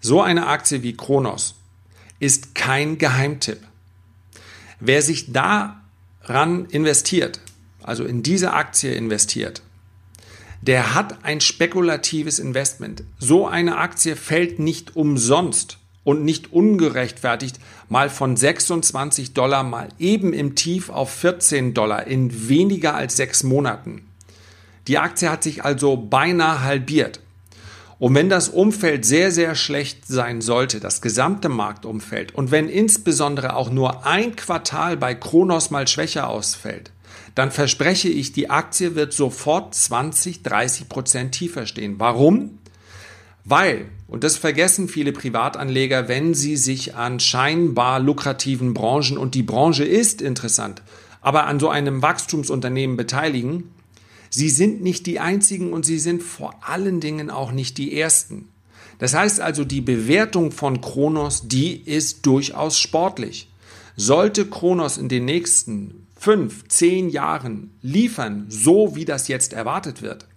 So 0.00 0.22
eine 0.22 0.46
Aktie 0.46 0.82
wie 0.82 0.96
Kronos 0.96 1.56
ist 2.18 2.54
kein 2.54 2.96
Geheimtipp. 2.96 3.58
Wer 4.80 5.02
sich 5.02 5.34
daran 5.34 6.64
investiert, 6.70 7.42
also 7.82 8.06
in 8.06 8.22
diese 8.22 8.54
Aktie 8.54 8.94
investiert, 8.94 9.60
der 10.62 10.94
hat 10.94 11.26
ein 11.26 11.42
spekulatives 11.42 12.38
Investment. 12.38 13.04
So 13.18 13.46
eine 13.46 13.76
Aktie 13.76 14.16
fällt 14.16 14.58
nicht 14.58 14.96
umsonst 14.96 15.76
und 16.04 16.24
nicht 16.24 16.52
ungerechtfertigt 16.52 17.58
mal 17.88 18.10
von 18.10 18.36
26 18.36 19.34
Dollar 19.34 19.64
mal 19.64 19.88
eben 19.98 20.32
im 20.32 20.54
Tief 20.54 20.90
auf 20.90 21.10
14 21.10 21.74
Dollar 21.74 22.06
in 22.06 22.48
weniger 22.48 22.94
als 22.94 23.16
sechs 23.16 23.42
Monaten. 23.42 24.06
Die 24.86 24.98
Aktie 24.98 25.30
hat 25.30 25.42
sich 25.42 25.64
also 25.64 25.96
beinahe 25.96 26.62
halbiert. 26.62 27.20
Und 27.98 28.14
wenn 28.14 28.28
das 28.28 28.48
Umfeld 28.48 29.06
sehr, 29.06 29.30
sehr 29.30 29.54
schlecht 29.54 30.06
sein 30.06 30.40
sollte, 30.40 30.80
das 30.80 31.00
gesamte 31.00 31.48
Marktumfeld, 31.48 32.34
und 32.34 32.50
wenn 32.50 32.68
insbesondere 32.68 33.56
auch 33.56 33.70
nur 33.70 34.04
ein 34.04 34.36
Quartal 34.36 34.96
bei 34.96 35.14
Kronos 35.14 35.70
mal 35.70 35.88
schwächer 35.88 36.28
ausfällt, 36.28 36.90
dann 37.34 37.50
verspreche 37.50 38.08
ich, 38.08 38.32
die 38.32 38.50
Aktie 38.50 38.94
wird 38.94 39.12
sofort 39.12 39.74
20, 39.74 40.42
30 40.42 40.88
Prozent 40.88 41.32
tiefer 41.32 41.66
stehen. 41.66 41.98
Warum? 41.98 42.58
Weil, 43.44 43.86
und 44.14 44.22
das 44.22 44.36
vergessen 44.36 44.86
viele 44.86 45.10
Privatanleger, 45.10 46.06
wenn 46.06 46.34
sie 46.34 46.56
sich 46.56 46.94
an 46.94 47.18
scheinbar 47.18 47.98
lukrativen 47.98 48.72
Branchen, 48.72 49.18
und 49.18 49.34
die 49.34 49.42
Branche 49.42 49.82
ist 49.82 50.22
interessant, 50.22 50.82
aber 51.20 51.48
an 51.48 51.58
so 51.58 51.68
einem 51.68 52.00
Wachstumsunternehmen 52.00 52.96
beteiligen, 52.96 53.72
sie 54.30 54.50
sind 54.50 54.84
nicht 54.84 55.06
die 55.06 55.18
einzigen 55.18 55.72
und 55.72 55.84
sie 55.84 55.98
sind 55.98 56.22
vor 56.22 56.54
allen 56.64 57.00
Dingen 57.00 57.28
auch 57.28 57.50
nicht 57.50 57.76
die 57.76 57.98
ersten. 57.98 58.46
Das 59.00 59.14
heißt 59.14 59.40
also, 59.40 59.64
die 59.64 59.80
Bewertung 59.80 60.52
von 60.52 60.80
Kronos, 60.80 61.48
die 61.48 61.74
ist 61.74 62.24
durchaus 62.24 62.78
sportlich. 62.78 63.50
Sollte 63.96 64.46
Kronos 64.46 64.96
in 64.96 65.08
den 65.08 65.24
nächsten 65.24 66.06
fünf, 66.14 66.68
zehn 66.68 67.08
Jahren 67.08 67.72
liefern, 67.82 68.46
so 68.48 68.94
wie 68.94 69.06
das 69.06 69.26
jetzt 69.26 69.52
erwartet 69.52 70.02
wird, 70.02 70.28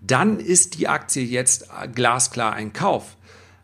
dann 0.00 0.40
ist 0.40 0.78
die 0.78 0.88
Aktie 0.88 1.24
jetzt 1.24 1.66
glasklar 1.94 2.52
ein 2.52 2.72
Kauf. 2.72 3.16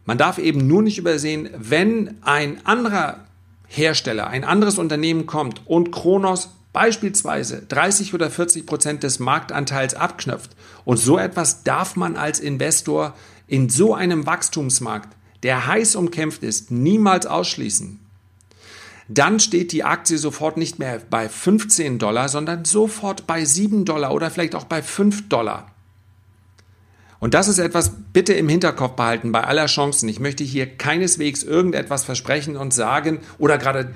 Man 0.05 0.19
darf 0.19 0.39
eben 0.39 0.67
nur 0.67 0.83
nicht 0.83 0.99
übersehen, 0.99 1.49
wenn 1.57 2.23
ein 2.23 2.65
anderer 2.65 3.27
Hersteller, 3.67 4.29
ein 4.29 4.45
anderes 4.45 4.79
Unternehmen 4.79 5.27
kommt 5.27 5.63
und 5.67 5.91
Kronos 5.91 6.51
beispielsweise 6.73 7.63
30 7.63 8.15
oder 8.15 8.31
40 8.31 8.67
Prozent 8.67 9.03
des 9.03 9.19
Marktanteils 9.19 9.95
abknöpft. 9.95 10.51
Und 10.85 10.99
so 10.99 11.19
etwas 11.19 11.65
darf 11.65 11.97
man 11.97 12.17
als 12.17 12.39
Investor 12.39 13.15
in 13.47 13.69
so 13.69 13.95
einem 13.95 14.27
Wachstumsmarkt, 14.27 15.09
der 15.43 15.67
heiß 15.67 15.97
umkämpft 15.97 16.43
ist, 16.43 16.71
niemals 16.71 17.27
ausschließen. 17.27 18.01
Dann 19.09 19.39
steht 19.41 19.73
die 19.73 19.85
Aktie 19.85 20.19
sofort 20.19 20.57
nicht 20.57 20.79
mehr 20.79 21.01
bei 21.09 21.29
15 21.29 21.99
Dollar, 21.99 22.29
sondern 22.29 22.65
sofort 22.65 23.27
bei 23.27 23.45
7 23.45 23.85
Dollar 23.85 24.13
oder 24.13 24.31
vielleicht 24.31 24.55
auch 24.55 24.65
bei 24.65 24.83
5 24.83 25.29
Dollar. 25.29 25.73
Und 27.27 27.35
das 27.35 27.49
ist 27.49 27.59
etwas, 27.59 27.91
bitte 28.13 28.35
im 28.35 28.49
Hinterkopf 28.49 28.93
behalten 28.93 29.33
bei 29.33 29.43
aller 29.43 29.67
Chancen. 29.67 30.09
Ich 30.09 30.21
möchte 30.21 30.45
hier 30.45 30.65
keineswegs 30.65 31.43
irgendetwas 31.43 32.05
versprechen 32.05 32.57
und 32.57 32.73
sagen 32.73 33.19
oder 33.39 33.59
gerade 33.59 33.91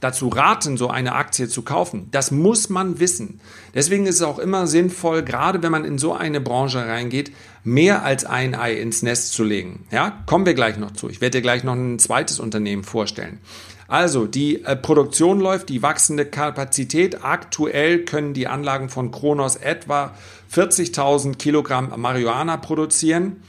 dazu 0.00 0.28
raten, 0.28 0.78
so 0.78 0.88
eine 0.88 1.14
Aktie 1.14 1.46
zu 1.46 1.60
kaufen. 1.60 2.08
Das 2.10 2.30
muss 2.30 2.70
man 2.70 2.98
wissen. 2.98 3.38
Deswegen 3.74 4.06
ist 4.06 4.14
es 4.14 4.22
auch 4.22 4.38
immer 4.38 4.66
sinnvoll, 4.66 5.22
gerade 5.22 5.62
wenn 5.62 5.72
man 5.72 5.84
in 5.84 5.98
so 5.98 6.14
eine 6.14 6.40
Branche 6.40 6.78
reingeht, 6.78 7.32
mehr 7.64 8.02
als 8.02 8.24
ein 8.24 8.54
Ei 8.54 8.72
ins 8.72 9.02
Nest 9.02 9.34
zu 9.34 9.44
legen. 9.44 9.84
Ja, 9.90 10.22
kommen 10.24 10.46
wir 10.46 10.54
gleich 10.54 10.78
noch 10.78 10.92
zu. 10.92 11.10
Ich 11.10 11.20
werde 11.20 11.36
dir 11.36 11.42
gleich 11.42 11.64
noch 11.64 11.74
ein 11.74 11.98
zweites 11.98 12.40
Unternehmen 12.40 12.82
vorstellen. 12.82 13.40
Also 13.88 14.24
die 14.24 14.64
äh, 14.64 14.76
Produktion 14.76 15.40
läuft, 15.40 15.68
die 15.68 15.82
wachsende 15.82 16.24
Kapazität. 16.24 17.24
Aktuell 17.24 18.04
können 18.04 18.34
die 18.34 18.46
Anlagen 18.46 18.88
von 18.88 19.10
Kronos 19.10 19.56
etwa 19.56 20.14
40.000 20.52 21.36
Kilogramm 21.36 21.92
Marihuana 21.96 22.56
produzieren. 22.56 23.42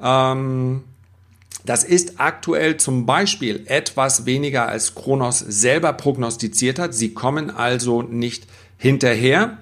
Ähm, 0.00 0.84
das 1.64 1.82
ist 1.82 2.20
aktuell 2.20 2.76
zum 2.76 3.06
Beispiel 3.06 3.64
etwas 3.66 4.24
weniger 4.24 4.68
als 4.68 4.94
Kronos 4.94 5.40
selber 5.40 5.92
prognostiziert 5.92 6.78
hat. 6.78 6.94
Sie 6.94 7.12
kommen 7.12 7.50
also 7.50 8.02
nicht 8.02 8.46
hinterher. 8.78 9.58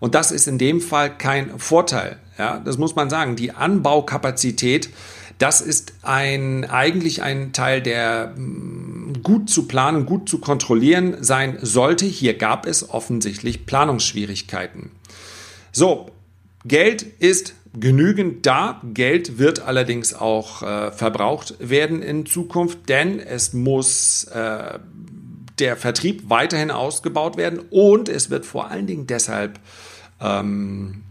Und 0.00 0.14
das 0.14 0.32
ist 0.32 0.48
in 0.48 0.58
dem 0.58 0.80
Fall 0.80 1.16
kein 1.16 1.58
Vorteil. 1.58 2.18
Ja, 2.38 2.58
das 2.58 2.76
muss 2.76 2.96
man 2.96 3.08
sagen. 3.08 3.36
Die 3.36 3.52
Anbaukapazität, 3.52 4.90
das 5.38 5.60
ist 5.60 5.94
ein, 6.02 6.64
eigentlich 6.64 7.22
ein 7.22 7.52
Teil 7.52 7.80
der 7.80 8.34
gut 9.22 9.48
zu 9.48 9.68
planen, 9.68 10.06
gut 10.06 10.28
zu 10.28 10.38
kontrollieren 10.38 11.18
sein 11.20 11.58
sollte. 11.62 12.04
Hier 12.04 12.34
gab 12.34 12.66
es 12.66 12.90
offensichtlich 12.90 13.64
Planungsschwierigkeiten. 13.64 14.90
So, 15.70 16.10
Geld 16.64 17.02
ist 17.02 17.54
genügend 17.78 18.46
da. 18.46 18.80
Geld 18.84 19.38
wird 19.38 19.60
allerdings 19.60 20.14
auch 20.14 20.62
äh, 20.62 20.92
verbraucht 20.92 21.54
werden 21.58 22.02
in 22.02 22.26
Zukunft, 22.26 22.88
denn 22.88 23.20
es 23.20 23.52
muss 23.52 24.24
äh, 24.24 24.78
der 25.58 25.76
Vertrieb 25.76 26.28
weiterhin 26.28 26.70
ausgebaut 26.70 27.36
werden 27.36 27.60
und 27.70 28.08
es 28.08 28.30
wird 28.30 28.46
vor 28.46 28.70
allen 28.70 28.86
Dingen 28.86 29.06
deshalb 29.06 29.58
ähm, 30.20 31.02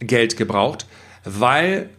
Geld 0.00 0.36
gebraucht, 0.36 0.86
weil 1.24 1.90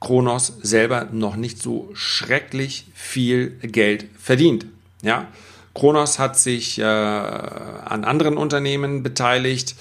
Kronos 0.00 0.58
selber 0.62 1.08
noch 1.12 1.36
nicht 1.36 1.60
so 1.60 1.90
schrecklich 1.94 2.86
viel 2.94 3.50
Geld 3.62 4.06
verdient. 4.18 4.66
Ja, 5.02 5.28
Kronos 5.74 6.18
hat 6.18 6.38
sich 6.38 6.78
äh, 6.78 6.84
an 6.84 8.04
anderen 8.04 8.36
Unternehmen 8.36 9.02
beteiligt 9.02 9.74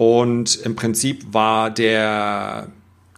und 0.00 0.56
im 0.56 0.76
Prinzip 0.76 1.34
war 1.34 1.68
der 1.68 2.68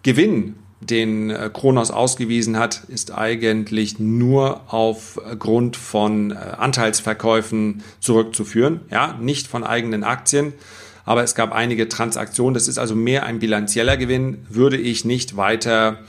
Gewinn, 0.02 0.56
den 0.80 1.30
äh, 1.30 1.48
Kronos 1.54 1.92
ausgewiesen 1.92 2.58
hat, 2.58 2.82
ist 2.88 3.12
eigentlich 3.12 4.00
nur 4.00 4.62
aufgrund 4.66 5.76
von 5.76 6.32
äh, 6.32 6.34
Anteilsverkäufen 6.34 7.84
zurückzuführen, 8.00 8.80
ja, 8.90 9.16
nicht 9.20 9.46
von 9.46 9.62
eigenen 9.62 10.02
Aktien. 10.02 10.54
Aber 11.04 11.22
es 11.22 11.36
gab 11.36 11.52
einige 11.52 11.88
Transaktionen. 11.88 12.54
Das 12.54 12.66
ist 12.66 12.78
also 12.78 12.96
mehr 12.96 13.26
ein 13.26 13.38
bilanzieller 13.38 13.96
Gewinn. 13.96 14.44
Würde 14.48 14.76
ich 14.76 15.04
nicht 15.04 15.36
weiter 15.36 16.00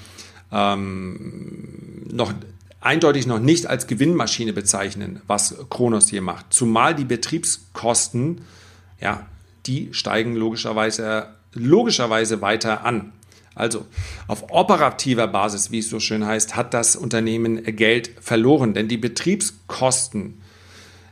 ähm, 0.51 2.07
noch 2.11 2.33
eindeutig 2.81 3.27
noch 3.27 3.37
nicht 3.37 3.67
als 3.67 3.85
Gewinnmaschine 3.85 4.53
bezeichnen, 4.53 5.21
was 5.27 5.55
Kronos 5.69 6.09
hier 6.09 6.23
macht. 6.23 6.47
Zumal 6.49 6.95
die 6.95 7.05
Betriebskosten, 7.05 8.41
ja, 8.99 9.27
die 9.65 9.89
steigen 9.93 10.36
logischerweise, 10.36 11.27
logischerweise 11.53 12.41
weiter 12.41 12.86
an. 12.86 13.13
Also 13.55 13.86
auf 14.27 14.51
operativer 14.51 15.27
Basis, 15.27 15.72
wie 15.72 15.79
es 15.79 15.89
so 15.89 16.00
schön 16.00 16.25
heißt, 16.25 16.55
hat 16.55 16.74
das 16.74 16.96
Unternehmen 16.96 17.63
Geld 17.63 18.12
verloren, 18.20 18.74
denn 18.74 18.88
die 18.88 18.98
Betriebskosten, 18.98 20.41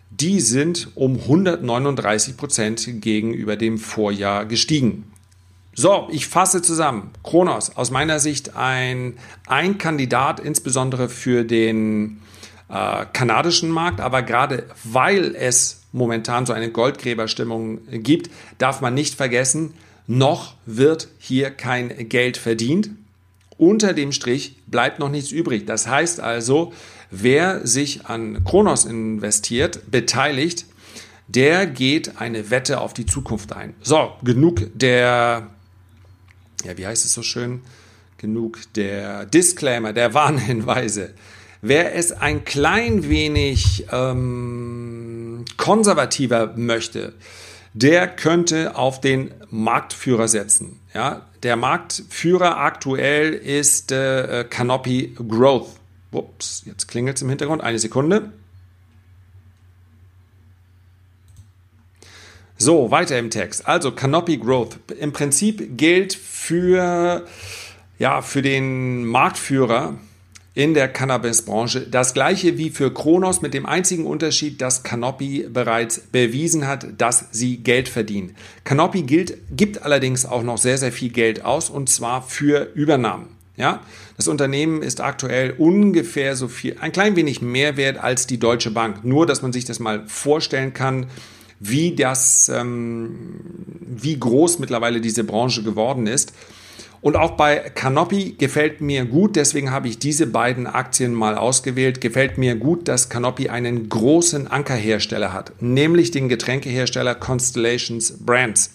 die 0.09 0.39
sind 0.39 0.89
um 0.95 1.17
139 1.17 2.37
Prozent 2.37 3.01
gegenüber 3.01 3.55
dem 3.55 3.77
Vorjahr 3.77 4.45
gestiegen. 4.45 5.11
So, 5.73 6.09
ich 6.11 6.27
fasse 6.27 6.61
zusammen. 6.61 7.11
Kronos, 7.23 7.77
aus 7.77 7.91
meiner 7.91 8.19
Sicht 8.19 8.55
ein, 8.57 9.17
ein 9.47 9.77
Kandidat, 9.77 10.39
insbesondere 10.39 11.07
für 11.07 11.45
den 11.45 12.19
äh, 12.69 13.05
kanadischen 13.13 13.69
Markt, 13.69 14.01
aber 14.01 14.21
gerade 14.21 14.65
weil 14.83 15.33
es 15.35 15.80
momentan 15.91 16.45
so 16.45 16.53
eine 16.53 16.71
Goldgräberstimmung 16.71 17.79
gibt, 17.91 18.29
darf 18.57 18.81
man 18.81 18.93
nicht 18.93 19.15
vergessen, 19.15 19.73
noch 20.07 20.55
wird 20.65 21.07
hier 21.19 21.51
kein 21.51 22.09
Geld 22.09 22.37
verdient. 22.37 22.89
Unter 23.57 23.93
dem 23.93 24.11
Strich 24.11 24.55
bleibt 24.67 24.99
noch 24.99 25.09
nichts 25.09 25.31
übrig. 25.31 25.65
Das 25.65 25.87
heißt 25.87 26.19
also, 26.19 26.73
wer 27.11 27.65
sich 27.65 28.05
an 28.05 28.43
Kronos 28.43 28.85
investiert, 28.85 29.91
beteiligt, 29.91 30.65
der 31.27 31.67
geht 31.67 32.19
eine 32.19 32.49
Wette 32.49 32.81
auf 32.81 32.93
die 32.93 33.05
Zukunft 33.05 33.53
ein. 33.53 33.75
So, 33.81 34.11
genug 34.23 34.67
der 34.73 35.47
ja, 36.65 36.77
wie 36.77 36.85
heißt 36.85 37.05
es 37.05 37.13
so 37.13 37.23
schön, 37.23 37.61
genug 38.17 38.59
der 38.75 39.25
Disclaimer, 39.25 39.93
der 39.93 40.13
Warnhinweise. 40.13 41.13
Wer 41.61 41.95
es 41.95 42.11
ein 42.11 42.43
klein 42.43 43.07
wenig 43.07 43.85
ähm, 43.91 44.90
konservativer 45.57 46.53
möchte, 46.55 47.13
der 47.73 48.07
könnte 48.07 48.75
auf 48.75 48.99
den 49.01 49.33
Marktführer 49.49 50.27
setzen. 50.27 50.79
Ja, 50.93 51.25
der 51.43 51.55
Marktführer 51.55 52.57
aktuell 52.57 53.33
ist 53.33 53.91
äh, 53.91 54.45
Canopy 54.49 55.15
Growth. 55.15 55.69
Ups, 56.11 56.63
jetzt 56.65 56.87
klingelt 56.87 57.15
es 57.15 57.21
im 57.21 57.29
Hintergrund. 57.29 57.63
Eine 57.63 57.79
Sekunde. 57.79 58.33
So, 62.57 62.91
weiter 62.91 63.17
im 63.17 63.31
Text. 63.31 63.65
Also 63.65 63.91
Canopy 63.91 64.37
Growth. 64.37 64.77
Im 64.99 65.13
Prinzip 65.13 65.77
gilt 65.77 66.13
für, 66.13 67.25
ja, 67.97 68.21
für 68.21 68.41
den 68.43 69.05
Marktführer 69.05 69.97
in 70.53 70.73
der 70.73 70.89
Cannabis-Branche 70.89 71.81
das 71.81 72.13
gleiche 72.13 72.57
wie 72.57 72.69
für 72.69 72.93
Kronos 72.93 73.41
mit 73.41 73.53
dem 73.53 73.65
einzigen 73.65 74.05
Unterschied, 74.05 74.61
dass 74.61 74.83
Canopy 74.83 75.47
bereits 75.51 75.99
bewiesen 75.99 76.67
hat, 76.67 76.87
dass 76.97 77.27
sie 77.31 77.57
Geld 77.57 77.87
verdienen. 77.87 78.35
Canopy 78.65 79.03
gilt, 79.03 79.37
gibt 79.55 79.83
allerdings 79.83 80.25
auch 80.25 80.43
noch 80.43 80.57
sehr, 80.57 80.77
sehr 80.77 80.91
viel 80.91 81.09
Geld 81.09 81.45
aus 81.45 81.69
und 81.69 81.89
zwar 81.89 82.21
für 82.21 82.71
Übernahmen. 82.73 83.29
Ja, 83.57 83.81
das 84.17 84.27
Unternehmen 84.27 84.81
ist 84.81 85.01
aktuell 85.01 85.53
ungefähr 85.57 86.35
so 86.35 86.47
viel, 86.47 86.77
ein 86.79 86.91
klein 86.91 87.15
wenig 87.15 87.41
mehr 87.41 87.77
wert 87.77 87.97
als 87.97 88.25
die 88.25 88.39
Deutsche 88.39 88.71
Bank. 88.71 89.03
Nur, 89.03 89.25
dass 89.25 89.41
man 89.41 89.53
sich 89.53 89.65
das 89.65 89.79
mal 89.79 90.03
vorstellen 90.07 90.73
kann, 90.73 91.07
wie 91.59 91.95
das, 91.95 92.49
ähm, 92.49 93.39
wie 93.79 94.19
groß 94.19 94.59
mittlerweile 94.59 94.99
diese 94.99 95.23
Branche 95.23 95.63
geworden 95.63 96.07
ist. 96.07 96.33
Und 97.01 97.15
auch 97.15 97.31
bei 97.31 97.57
Canopy 97.57 98.35
gefällt 98.37 98.79
mir 98.79 99.05
gut, 99.05 99.35
deswegen 99.35 99.71
habe 99.71 99.87
ich 99.87 99.97
diese 99.97 100.27
beiden 100.27 100.67
Aktien 100.67 101.13
mal 101.13 101.35
ausgewählt. 101.35 101.99
Gefällt 101.99 102.37
mir 102.37 102.55
gut, 102.55 102.87
dass 102.87 103.09
Canopy 103.09 103.49
einen 103.49 103.89
großen 103.89 104.47
Ankerhersteller 104.47 105.33
hat, 105.33 105.51
nämlich 105.59 106.11
den 106.11 106.29
Getränkehersteller 106.29 107.15
Constellations 107.15 108.13
Brands. 108.23 108.73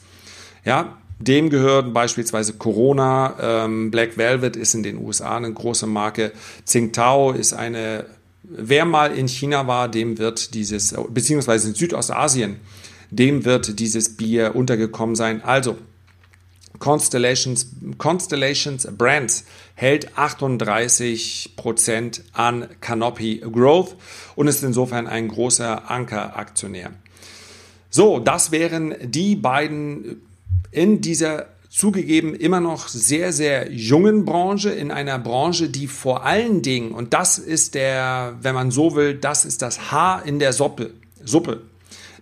Ja, 0.64 0.96
dem 1.20 1.50
gehören 1.50 1.92
beispielsweise 1.92 2.54
Corona, 2.54 3.36
ähm, 3.40 3.90
Black 3.92 4.18
Velvet 4.18 4.56
ist 4.56 4.74
in 4.74 4.82
den 4.82 4.98
USA 4.98 5.36
eine 5.36 5.52
große 5.52 5.86
Marke, 5.86 6.32
Tsingtao 6.64 7.30
ist 7.30 7.52
eine 7.52 8.06
Wer 8.48 8.84
mal 8.84 9.12
in 9.16 9.26
China 9.26 9.66
war, 9.66 9.88
dem 9.88 10.18
wird 10.18 10.54
dieses, 10.54 10.94
beziehungsweise 11.08 11.68
in 11.68 11.74
Südostasien, 11.74 12.56
dem 13.10 13.44
wird 13.44 13.80
dieses 13.80 14.16
Bier 14.16 14.54
untergekommen 14.54 15.16
sein. 15.16 15.42
Also, 15.42 15.76
Constellations, 16.78 17.66
Constellations 17.98 18.88
Brands 18.96 19.44
hält 19.74 20.16
38% 20.16 22.20
an 22.32 22.68
Canopy 22.80 23.40
Growth 23.40 23.96
und 24.34 24.48
ist 24.48 24.62
insofern 24.62 25.06
ein 25.06 25.28
großer 25.28 25.90
Ankeraktionär. 25.90 26.92
So, 27.90 28.18
das 28.18 28.52
wären 28.52 28.94
die 29.00 29.36
beiden 29.36 30.22
in 30.70 31.00
dieser 31.00 31.46
zugegeben 31.76 32.34
immer 32.34 32.60
noch 32.60 32.88
sehr, 32.88 33.32
sehr 33.32 33.70
jungen 33.70 34.24
Branche, 34.24 34.70
in 34.70 34.90
einer 34.90 35.18
Branche, 35.18 35.68
die 35.68 35.88
vor 35.88 36.24
allen 36.24 36.62
Dingen, 36.62 36.92
und 36.92 37.12
das 37.12 37.38
ist 37.38 37.74
der, 37.74 38.34
wenn 38.40 38.54
man 38.54 38.70
so 38.70 38.94
will, 38.94 39.14
das 39.14 39.44
ist 39.44 39.60
das 39.60 39.90
Haar 39.90 40.24
in 40.24 40.38
der 40.38 40.54
Suppe. 40.54 40.92
Suppe. 41.22 41.62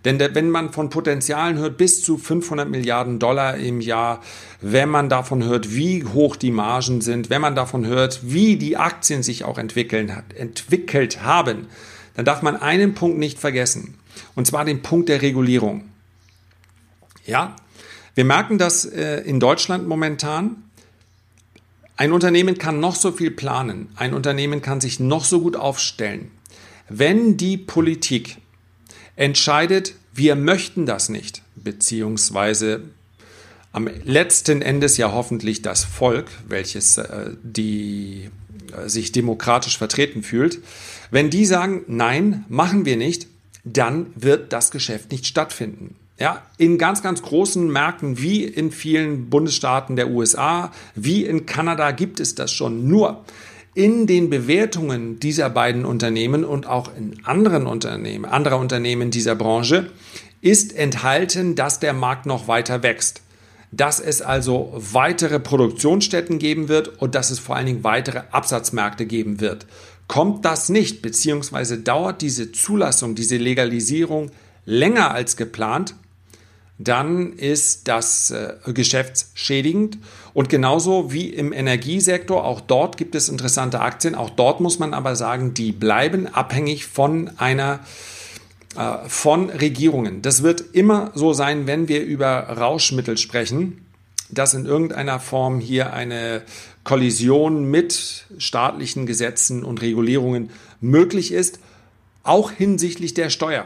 Denn 0.05 0.19
der, 0.19 0.35
wenn 0.35 0.51
man 0.51 0.71
von 0.71 0.91
Potenzialen 0.91 1.57
hört, 1.57 1.77
bis 1.77 2.03
zu 2.03 2.17
500 2.17 2.69
Milliarden 2.69 3.17
Dollar 3.17 3.57
im 3.57 3.81
Jahr, 3.81 4.21
wenn 4.61 4.87
man 4.87 5.09
davon 5.09 5.43
hört, 5.43 5.73
wie 5.73 6.05
hoch 6.05 6.35
die 6.35 6.51
Margen 6.51 7.01
sind, 7.01 7.31
wenn 7.31 7.41
man 7.41 7.55
davon 7.55 7.87
hört, 7.87 8.21
wie 8.23 8.55
die 8.55 8.77
Aktien 8.77 9.23
sich 9.23 9.43
auch 9.43 9.57
entwickeln, 9.57 10.11
entwickelt 10.35 11.23
haben, 11.23 11.67
dann 12.15 12.23
darf 12.23 12.43
man 12.43 12.55
einen 12.55 12.93
Punkt 12.93 13.17
nicht 13.17 13.39
vergessen. 13.39 13.95
Und 14.35 14.45
zwar 14.45 14.63
den 14.63 14.83
Punkt 14.83 15.09
der 15.09 15.23
Regulierung. 15.23 15.89
Ja, 17.25 17.55
wir 18.13 18.25
merken 18.25 18.59
das 18.59 18.85
äh, 18.85 19.21
in 19.21 19.39
Deutschland 19.39 19.87
momentan. 19.87 20.63
Ein 21.97 22.11
Unternehmen 22.11 22.57
kann 22.57 22.79
noch 22.79 22.95
so 22.95 23.11
viel 23.11 23.31
planen, 23.31 23.89
ein 23.95 24.13
Unternehmen 24.13 24.61
kann 24.61 24.81
sich 24.81 24.99
noch 24.99 25.23
so 25.23 25.41
gut 25.41 25.55
aufstellen. 25.55 26.29
Wenn 26.89 27.37
die 27.37 27.57
Politik 27.57 28.37
entscheidet, 29.15 29.93
wir 30.13 30.35
möchten 30.35 30.85
das 30.85 31.09
nicht, 31.09 31.41
beziehungsweise 31.55 32.83
am 33.71 33.89
letzten 34.05 34.61
Endes 34.61 34.95
ja 34.95 35.11
hoffentlich 35.11 35.61
das 35.61 35.83
Volk, 35.83 36.27
welches 36.47 36.97
äh, 36.97 37.31
die, 37.43 38.29
äh, 38.71 38.87
sich 38.87 39.11
demokratisch 39.11 39.77
vertreten 39.77 40.23
fühlt, 40.23 40.59
wenn 41.11 41.29
die 41.29 41.45
sagen, 41.45 41.83
nein, 41.87 42.45
machen 42.47 42.85
wir 42.85 42.95
nicht, 42.95 43.27
dann 43.65 44.07
wird 44.15 44.53
das 44.53 44.71
Geschäft 44.71 45.11
nicht 45.11 45.25
stattfinden. 45.27 45.95
Ja, 46.17 46.43
in 46.57 46.77
ganz, 46.77 47.03
ganz 47.03 47.21
großen 47.21 47.69
Märkten 47.69 48.17
wie 48.21 48.45
in 48.45 48.71
vielen 48.71 49.29
Bundesstaaten 49.29 49.97
der 49.97 50.09
USA, 50.09 50.71
wie 50.95 51.25
in 51.25 51.45
Kanada 51.45 51.91
gibt 51.91 52.21
es 52.21 52.35
das 52.35 52.53
schon. 52.53 52.87
Nur 52.87 53.25
in 53.75 54.07
den 54.07 54.29
Bewertungen 54.29 55.19
dieser 55.19 55.49
beiden 55.49 55.85
Unternehmen 55.85 56.45
und 56.45 56.65
auch 56.65 56.89
in 56.97 57.23
anderen 57.25 57.67
Unternehmen, 57.67 58.25
anderer 58.25 58.57
Unternehmen 58.57 59.11
dieser 59.11 59.35
Branche 59.35 59.91
ist 60.41 60.73
enthalten, 60.73 61.55
dass 61.55 61.79
der 61.79 61.93
Markt 61.93 62.25
noch 62.25 62.47
weiter 62.47 62.83
wächst. 62.83 63.21
Dass 63.71 63.99
es 63.99 64.21
also 64.21 64.71
weitere 64.75 65.39
Produktionsstätten 65.39 66.39
geben 66.39 66.69
wird 66.69 67.01
und 67.01 67.15
dass 67.15 67.31
es 67.31 67.39
vor 67.39 67.57
allen 67.57 67.65
Dingen 67.65 67.83
weitere 67.83 68.21
Absatzmärkte 68.31 69.05
geben 69.05 69.41
wird. 69.41 69.65
Kommt 70.07 70.45
das 70.45 70.69
nicht, 70.69 71.01
beziehungsweise 71.01 71.79
dauert 71.79 72.21
diese 72.21 72.53
Zulassung, 72.53 73.15
diese 73.15 73.37
Legalisierung 73.37 74.31
länger 74.65 75.11
als 75.11 75.35
geplant, 75.35 75.95
dann 76.77 77.33
ist 77.33 77.87
das 77.87 78.31
äh, 78.31 78.55
geschäftsschädigend. 78.65 79.97
Und 80.33 80.49
genauso 80.49 81.11
wie 81.11 81.29
im 81.29 81.53
Energiesektor, 81.53 82.43
auch 82.43 82.59
dort 82.59 82.97
gibt 82.97 83.15
es 83.15 83.29
interessante 83.29 83.79
Aktien. 83.79 84.15
Auch 84.15 84.29
dort 84.29 84.59
muss 84.59 84.79
man 84.79 84.93
aber 84.93 85.15
sagen, 85.15 85.53
die 85.53 85.71
bleiben 85.71 86.27
abhängig 86.27 86.85
von 86.85 87.31
einer 87.37 87.79
äh, 88.75 89.07
von 89.07 89.49
Regierungen. 89.49 90.21
Das 90.21 90.43
wird 90.43 90.63
immer 90.73 91.11
so 91.15 91.31
sein, 91.31 91.65
wenn 91.65 91.87
wir 91.87 92.03
über 92.03 92.27
Rauschmittel 92.27 93.17
sprechen, 93.17 93.85
dass 94.29 94.53
in 94.53 94.65
irgendeiner 94.65 95.19
Form 95.19 95.59
hier 95.59 95.93
eine 95.93 96.41
Kollision 96.83 97.69
mit 97.71 98.25
staatlichen 98.37 99.05
Gesetzen 99.05 99.63
und 99.63 99.81
Regulierungen 99.81 100.49
möglich 100.81 101.31
ist, 101.31 101.59
auch 102.23 102.51
hinsichtlich 102.51 103.13
der 103.13 103.29
Steuer. 103.29 103.65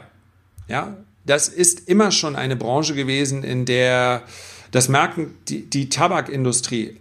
Ja, 0.67 0.97
das 1.25 1.47
ist 1.47 1.87
immer 1.87 2.11
schon 2.11 2.35
eine 2.35 2.55
Branche 2.55 2.95
gewesen, 2.95 3.43
in 3.43 3.65
der 3.65 4.23
das 4.71 4.87
merken 4.89 5.35
die, 5.47 5.67
die 5.69 5.89
Tabakindustrie. 5.89 6.97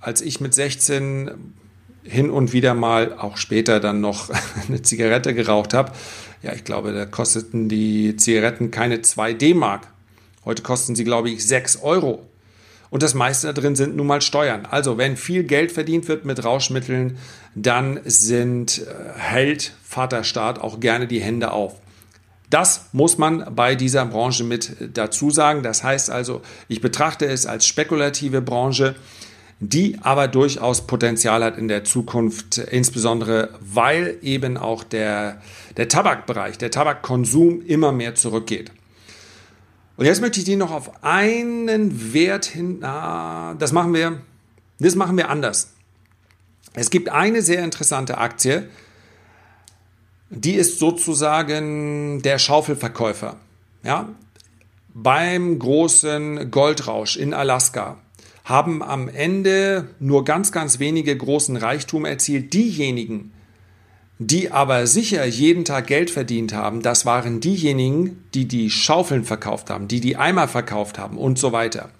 Als 0.00 0.20
ich 0.20 0.40
mit 0.40 0.54
16 0.54 1.30
hin 2.04 2.30
und 2.30 2.52
wieder 2.52 2.74
mal, 2.74 3.12
auch 3.12 3.36
später 3.36 3.80
dann 3.80 4.00
noch 4.00 4.30
eine 4.68 4.82
Zigarette 4.82 5.34
geraucht 5.34 5.74
habe, 5.74 5.92
ja, 6.42 6.52
ich 6.52 6.64
glaube, 6.64 6.92
da 6.92 7.06
kosteten 7.06 7.68
die 7.68 8.16
Zigaretten 8.16 8.70
keine 8.72 9.00
2 9.00 9.32
D-Mark. 9.34 9.86
Heute 10.44 10.62
kosten 10.62 10.96
sie, 10.96 11.04
glaube 11.04 11.30
ich, 11.30 11.46
6 11.46 11.82
Euro. 11.82 12.26
Und 12.90 13.02
das 13.02 13.14
meiste 13.14 13.46
da 13.46 13.52
drin 13.52 13.76
sind 13.76 13.96
nun 13.96 14.08
mal 14.08 14.20
Steuern. 14.20 14.66
Also, 14.66 14.98
wenn 14.98 15.16
viel 15.16 15.44
Geld 15.44 15.70
verdient 15.70 16.08
wird 16.08 16.24
mit 16.24 16.44
Rauschmitteln, 16.44 17.16
dann 17.54 18.00
sind, 18.04 18.78
äh, 18.78 19.18
hält 19.18 19.72
Vaterstaat 19.84 20.60
auch 20.60 20.80
gerne 20.80 21.06
die 21.06 21.20
Hände 21.20 21.52
auf. 21.52 21.76
Das 22.52 22.88
muss 22.92 23.16
man 23.16 23.54
bei 23.54 23.74
dieser 23.74 24.04
Branche 24.04 24.44
mit 24.44 24.76
dazu 24.92 25.30
sagen. 25.30 25.62
Das 25.62 25.82
heißt 25.82 26.10
also, 26.10 26.42
ich 26.68 26.82
betrachte 26.82 27.24
es 27.24 27.46
als 27.46 27.66
spekulative 27.66 28.42
Branche, 28.42 28.94
die 29.58 29.96
aber 30.02 30.28
durchaus 30.28 30.86
Potenzial 30.86 31.42
hat 31.42 31.56
in 31.56 31.68
der 31.68 31.84
Zukunft, 31.84 32.58
insbesondere 32.58 33.54
weil 33.60 34.18
eben 34.20 34.58
auch 34.58 34.84
der, 34.84 35.40
der 35.78 35.88
Tabakbereich, 35.88 36.58
der 36.58 36.70
Tabakkonsum 36.70 37.62
immer 37.64 37.90
mehr 37.90 38.16
zurückgeht. 38.16 38.70
Und 39.96 40.04
jetzt 40.04 40.20
möchte 40.20 40.40
ich 40.40 40.44
die 40.44 40.56
noch 40.56 40.72
auf 40.72 41.02
einen 41.02 42.12
Wert 42.12 42.44
hin, 42.44 42.78
na, 42.80 43.54
das 43.58 43.72
machen 43.72 43.94
wir, 43.94 44.20
das 44.78 44.94
machen 44.94 45.16
wir 45.16 45.30
anders. 45.30 45.72
Es 46.74 46.90
gibt 46.90 47.08
eine 47.08 47.40
sehr 47.40 47.64
interessante 47.64 48.18
Aktie, 48.18 48.68
die 50.34 50.54
ist 50.54 50.78
sozusagen 50.78 52.22
der 52.22 52.38
Schaufelverkäufer. 52.38 53.36
Ja? 53.84 54.08
Beim 54.94 55.58
großen 55.58 56.50
Goldrausch 56.50 57.16
in 57.16 57.34
Alaska 57.34 57.98
haben 58.44 58.82
am 58.82 59.08
Ende 59.08 59.88
nur 60.00 60.24
ganz, 60.24 60.50
ganz 60.50 60.78
wenige 60.78 61.16
großen 61.16 61.56
Reichtum 61.56 62.04
erzielt. 62.04 62.52
Diejenigen, 62.52 63.32
die 64.18 64.50
aber 64.50 64.86
sicher 64.86 65.24
jeden 65.24 65.64
Tag 65.64 65.86
Geld 65.86 66.10
verdient 66.10 66.52
haben, 66.52 66.82
das 66.82 67.06
waren 67.06 67.40
diejenigen, 67.40 68.24
die 68.34 68.46
die 68.46 68.70
Schaufeln 68.70 69.24
verkauft 69.24 69.70
haben, 69.70 69.86
die 69.86 70.00
die 70.00 70.16
Eimer 70.16 70.48
verkauft 70.48 70.98
haben 70.98 71.18
und 71.18 71.38
so 71.38 71.52
weiter. 71.52 71.90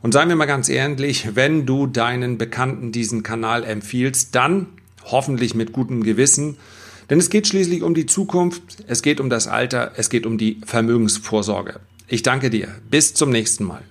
Und 0.03 0.11
seien 0.11 0.29
wir 0.29 0.35
mal 0.35 0.47
ganz 0.47 0.69
ehrlich, 0.69 1.37
wenn 1.37 1.65
du 1.65 1.87
deinen 1.87 2.39
Bekannten 2.39 2.91
diesen 2.91 3.23
Kanal 3.23 3.63
empfiehlst, 3.63 4.35
dann 4.35 4.67
hoffentlich 5.05 5.55
mit 5.55 5.73
gutem 5.73 6.03
Gewissen. 6.03 6.57
Denn 7.09 7.21
es 7.21 7.31
geht 7.31 7.47
schließlich 7.47 7.85
um 7.85 7.95
die 7.95 8.07
Zukunft, 8.07 8.63
es 8.89 9.01
geht 9.01 9.21
um 9.21 9.31
das 9.31 9.47
Alter, 9.47 9.93
es 9.95 10.11
geht 10.11 10.27
um 10.27 10.37
die 10.37 10.61
Vermögensvorsorge. 10.67 11.79
Ich 12.09 12.25
danke 12.25 12.51
dir. 12.51 12.67
Bis 12.91 13.15
zum 13.15 13.31
nächsten 13.31 13.63
Mal. 13.63 13.83